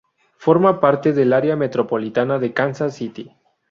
Forma 0.39 0.79
parte 0.79 1.13
del 1.13 1.31
área 1.31 1.55
metropolitana 1.55 2.39
de 2.39 2.53
Kansas 2.55 2.95
City. 2.95 3.35